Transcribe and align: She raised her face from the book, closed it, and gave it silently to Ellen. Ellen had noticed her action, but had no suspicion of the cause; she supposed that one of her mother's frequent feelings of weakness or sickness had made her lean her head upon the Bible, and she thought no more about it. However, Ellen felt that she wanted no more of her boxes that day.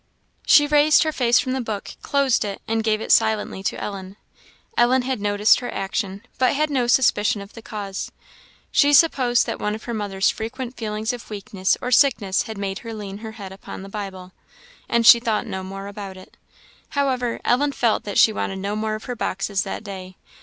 She 0.47 0.65
raised 0.65 1.03
her 1.03 1.11
face 1.11 1.37
from 1.37 1.51
the 1.51 1.61
book, 1.61 1.93
closed 2.01 2.43
it, 2.43 2.59
and 2.67 2.83
gave 2.83 3.01
it 3.01 3.11
silently 3.11 3.61
to 3.61 3.79
Ellen. 3.79 4.17
Ellen 4.75 5.03
had 5.03 5.21
noticed 5.21 5.59
her 5.59 5.71
action, 5.71 6.23
but 6.39 6.55
had 6.55 6.71
no 6.71 6.87
suspicion 6.87 7.39
of 7.39 7.53
the 7.53 7.61
cause; 7.61 8.11
she 8.71 8.93
supposed 8.93 9.45
that 9.45 9.59
one 9.59 9.75
of 9.75 9.83
her 9.83 9.93
mother's 9.93 10.31
frequent 10.31 10.75
feelings 10.75 11.13
of 11.13 11.29
weakness 11.29 11.77
or 11.83 11.91
sickness 11.91 12.41
had 12.41 12.57
made 12.57 12.79
her 12.79 12.95
lean 12.95 13.19
her 13.19 13.33
head 13.33 13.51
upon 13.51 13.83
the 13.83 13.89
Bible, 13.89 14.31
and 14.89 15.05
she 15.05 15.19
thought 15.19 15.45
no 15.45 15.63
more 15.63 15.85
about 15.85 16.17
it. 16.17 16.35
However, 16.97 17.39
Ellen 17.45 17.71
felt 17.71 18.03
that 18.05 18.17
she 18.17 18.33
wanted 18.33 18.57
no 18.57 18.75
more 18.75 18.95
of 18.95 19.03
her 19.03 19.15
boxes 19.15 19.61
that 19.61 19.83
day. 19.83 20.15